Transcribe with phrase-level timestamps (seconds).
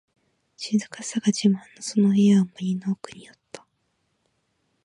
[0.57, 3.67] 静かさが自慢のその家は、森の奥にあった。